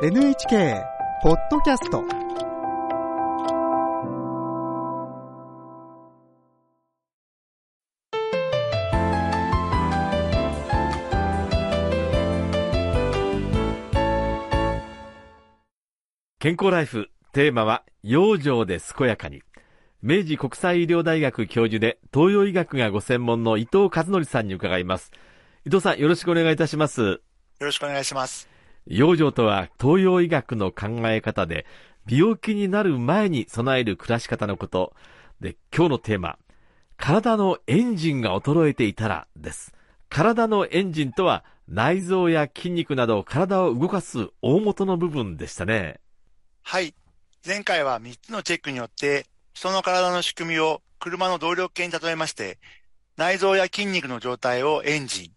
[0.00, 0.84] NHK
[1.24, 2.04] ポッドキャスト。
[16.38, 19.42] 健康ライフテーマは養生で健やかに。
[20.00, 25.10] 明治国際医療大学教授で東洋医学がご専門の伊藤和則さんに伺います。
[25.66, 27.02] 伊藤さんよろしくお願いいたします。
[27.02, 27.20] よ
[27.58, 28.47] ろしくお願いします。
[28.88, 31.66] 養生とは東洋医学の考え方で
[32.08, 34.94] 病気になる前に備える暮らし方のこと。
[35.40, 36.38] で今日のテーマ
[36.96, 39.72] 体のエンジンが衰えていたらです。
[40.08, 46.00] 体のエンジンとは内臓や筋肉など体を動かす大元の部分でしたね。
[46.62, 46.94] はい。
[47.46, 52.58] 前回は3つのチェックによって、人の体の仕組みを車の動力系に例えまして、
[53.16, 55.32] 内臓や筋肉の状態をエンジン、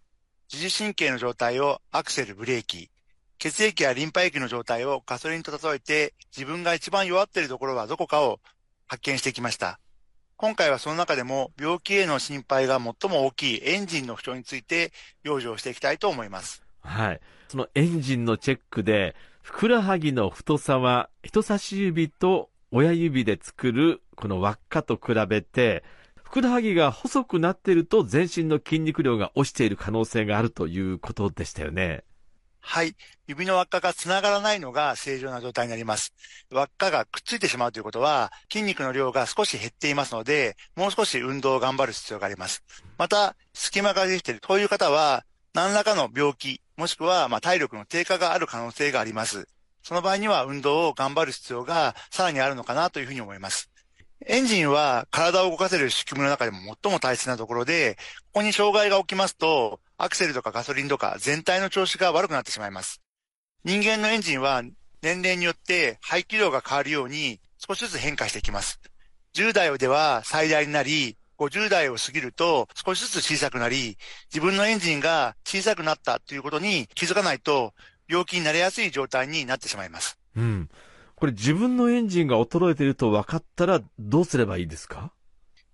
[0.51, 2.90] 自律神経の状態をアクセル、ブレーキ、
[3.41, 8.39] 血液やリンパ液の状態をガソリンと例えて、自分が一番弱っているところはどこかを
[8.85, 9.79] 発見してきました。
[10.37, 14.91] 今回はその中でも病気への心配が最も大きいエンジンの不調について
[15.23, 16.61] 養生していきたいと思います。
[16.81, 17.19] はい。
[17.47, 25.83] そのエンジンのチェックで、ふくらはぎの太さは人差し指と親指で作るこの輪っかと比べて、
[26.23, 32.03] ふくらはぎが細くなっていると全身の筋肉量が落ちている可能性があるということでしたよね。
[32.61, 32.95] はい。
[33.27, 36.13] 指の輪っかが繋がらないのが正常な状態になります。
[36.51, 42.63] 輪っかがくっついてしまうということは、筋肉の量が少し減っていますので、もう少し運動を頑張る必要があります。
[42.97, 49.47] また、隙間ができているという方は、何らかの病気、もしくはま体力の低下がある可能性があります。
[49.83, 53.69] その場合には運動を頑張る必要がさらにあるのかなというふうに思います。
[54.27, 57.97] エンジンは体を動かせる仕組みの中でも最も大切なところで、
[58.31, 63.01] ここに障害が起きますと、アクセルとかガソリンとか全体の調子が悪くなってしまいます。
[63.63, 64.63] 人間のエンジンは
[65.03, 68.79] 年齢によって排気量が変わるように少しずつ変化していきます。
[69.35, 73.97] 10代では最大になり、50代を過ぎると少しずつ小さくなり、
[74.33, 77.73] 自分のエンジンが小さくなったということに気づかないと
[78.07, 80.17] 病気になりやすい状態になってしまいます。
[80.35, 80.69] うん。
[81.15, 85.13] これ自分のエンジンが衰えていると分かったらどうすればいいですか？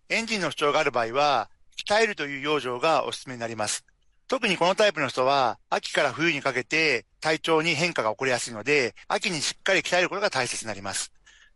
[0.09, 1.49] エンジンの不調がある場合は、
[1.85, 3.85] 鍛えるという養生がお勧めになります。
[4.27, 11.13] 特にこのタイプの人は、秋から冬にかけて体調に変化が起こりやすいので、秋にしっかり鍛えることが大切になります。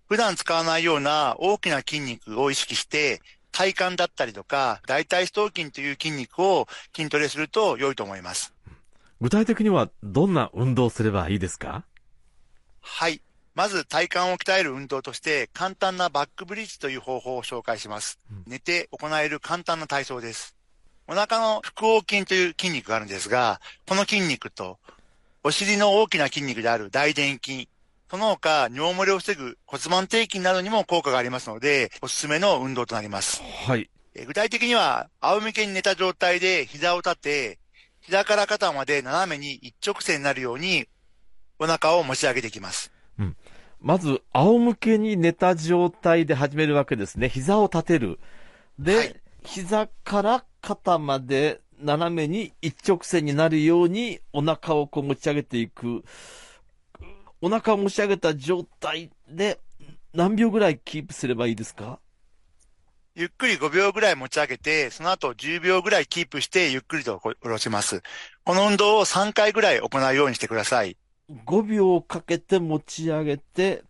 [0.08, 3.22] 普段使わないような大きな筋肉を意識して、
[3.52, 8.54] 体幹だったりとか、大腿四頭筋という筋肉を筋トレすると良いと思います。
[9.20, 11.84] 具体的にはどんな運動をすればいいですか？
[12.80, 13.22] はい。
[13.54, 18.18] まず体幹を鍛える運動として、簡単なバックブリッジという方法を紹介します。
[18.48, 20.56] 寝て行える簡単な体操です。
[21.12, 24.80] お腹の腹横筋という筋肉があるんですが、この筋肉と、
[25.44, 27.68] お尻の大きな筋肉である大臀筋、
[28.10, 33.44] その他尿漏れを防ぐ骨盤底筋などにも効果がありますので、おすすめの運動となります。
[33.68, 33.90] はい。
[34.16, 37.60] え具体的には、仰向けに寝た状態で膝を立て、
[38.00, 40.88] 膝から肩まで斜めに一直線になるように、
[41.60, 42.90] お腹を持ち上げていきます。
[43.82, 47.28] まず、仰向けに寝た状態で始めるわけですね。
[47.28, 48.18] 膝を立てる。
[48.80, 56.04] で、はい膝から肩まで斜めに一直線になるようにお腹をこう持ち上げていく。
[57.42, 59.60] お腹を持ち上げた状態で
[60.14, 62.00] 何秒ぐらいキープすればいいですか？
[63.16, 68.04] ゆっくり5秒ぐらい持ち上げて、その後10秒ぐらいキープしてゆっくりと下ろします。
[68.46, 70.98] この運動を3回ぐらい行うようにしてください。
[71.46, 73.84] 5秒かけて持ち上げて、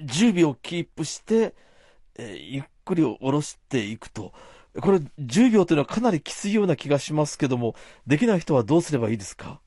[0.00, 1.54] 10秒キープして、
[2.16, 4.32] えーゆっくり下ろしていくと。
[4.80, 7.74] これ10秒というのはかなりきついような気がしますけども、
[8.06, 9.60] できない人はどうすればいいですか？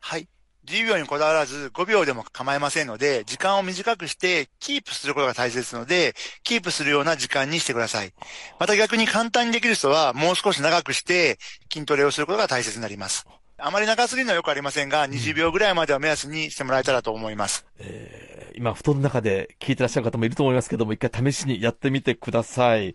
[0.00, 0.28] はい。
[0.64, 6.14] 10秒にこだわらず5秒でも構いませんので、時間を短くしてキープすることが大切ですので、
[6.44, 8.12] キープするような時間にしてください。
[8.60, 11.38] また逆に簡単にできる人はもう少し長くして
[11.72, 13.26] 筋トレをすることが大切になります。
[13.58, 17.64] あまり長すぎるのはよくありませんが、20秒ぐらいまでは目安にしてもらえたらと思います。
[17.78, 22.94] えー今、布団の中で聞いてらっしゃる方もいると思いますけども、一回試しにやってみてください。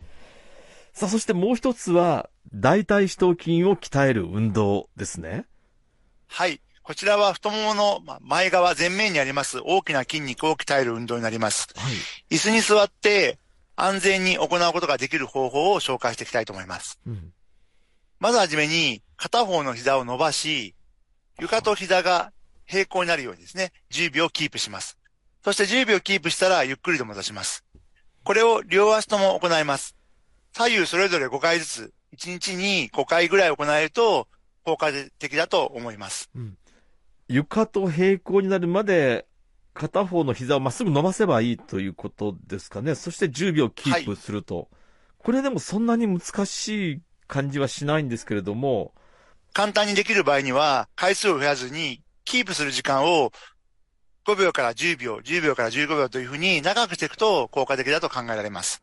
[0.97, 5.45] さあ、そしてもう一つは、大腿四頭筋を鍛える運動ですね。
[6.25, 6.59] はい。
[6.81, 11.67] こちらは太もものま前側前面にあります大きな筋肉を鍛える運動になります。
[11.75, 11.87] は
[12.31, 12.35] い。
[12.35, 13.37] 椅子に座って
[13.75, 16.99] 安全に行うことができる方法を紹介していきたいと思います。
[17.05, 17.31] うん。
[18.19, 20.73] まずはじめに片方の膝を伸ばし、
[21.39, 22.31] 床と膝が
[22.65, 24.97] 平行になるようにですね、10秒キープします。
[25.43, 27.63] そして10秒キープしたらゆっくりと戻します。
[28.23, 29.96] これを両足とも行います。
[30.57, 34.27] 左右それぞれ5回ずつ、1日に5回ぐらい行えると
[34.65, 34.87] 効果
[35.19, 36.31] 的だと思います。
[37.27, 39.27] 床と平行になるまで、
[39.75, 42.95] 片方の膝をまっすぐ伸ばせばいいということですかね。
[42.95, 44.57] そして10秒キープすると。
[44.57, 44.67] はい、
[45.19, 48.95] これでもそんなに難しい感じはしないんですけれども。
[49.53, 53.31] 簡単にできる場合には、回数を増やずに、キープする時間を
[54.25, 58.81] 5秒から10秒、10秒から15秒というふうに長くしていくと効果的だと考えられます。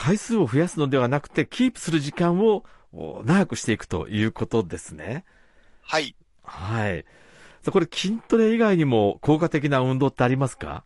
[0.00, 2.64] 回数を増やすのではなくて、キープする時間を
[3.26, 5.26] 長くしていくということですね。
[5.82, 6.16] はい。
[6.42, 7.04] はい。
[7.70, 10.84] これ筋トレ以外にも効果的な運動ってありますか？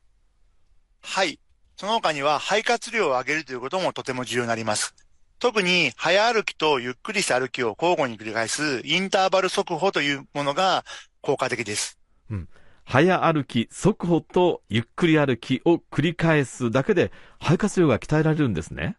[1.00, 1.38] はい。
[1.76, 4.96] その他には肺活量を上げるということもとても重要になります。
[5.38, 10.84] 特に早歩きとゆっくりした歩きを交互に繰り返すインターバル速歩というものが
[11.20, 12.00] 効果的です。
[12.30, 12.48] うん。
[12.84, 18.96] 早歩き、速歩とゆっくり歩きを繰り返すだけで肺活量が鍛えられるんですね。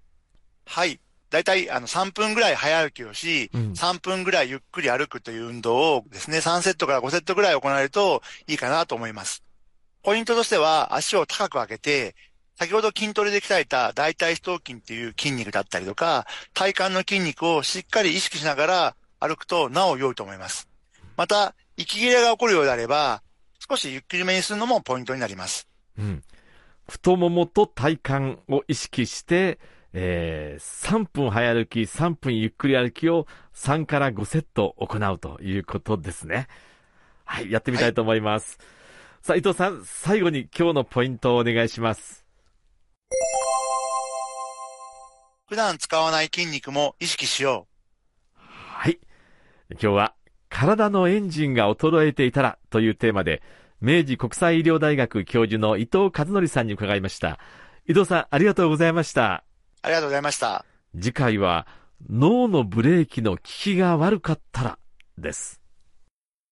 [0.66, 1.00] はい。
[1.32, 9.44] だいたいあの3分ぐらい早歩きをし、うん、3分ぐらいゆっくり歩くという運動をですね、3セットから5セットぐらい行えるといいかなと思います。
[10.04, 12.16] ポイントとしては足を高く上げて、
[12.58, 20.70] 先ほど筋トレで鍛えた大腿四頭筋っていう筋肉だったりとか、体幹の筋肉をしっかり意識しながら歩くとなお良いと思います。
[21.18, 23.22] また、息切れが起こるようであれば、
[23.68, 25.68] 少しゆっくりめにするのもポイントになります。
[25.98, 26.24] うん。
[26.88, 29.60] 太ももと体幹を意識して、
[29.98, 36.50] えー、3分早歩き、3分ゆっくり歩きを3から5セット行うということですね。
[37.24, 38.60] はい、やってみたいと思います。
[38.60, 38.68] はい、
[39.22, 42.26] さあ、伊藤さん、最後に今日のポイントをお願いします。
[45.48, 47.66] 普段使わない筋肉も意識しよ
[48.36, 48.42] う。
[48.42, 49.00] はい。
[49.72, 50.14] 今日は、
[50.50, 53.42] 体のエンジンが衰えていたらというテーマで、
[53.80, 57.40] 明治国際医療大学教授の伊藤和則さんに伺いました。
[57.88, 59.45] 伊藤さん、ありがとうございました。
[59.86, 60.66] ありがとうございました。
[61.00, 61.68] 次回は
[62.10, 64.80] 脳のブレーキの効きが悪かったら
[65.20, 65.62] です。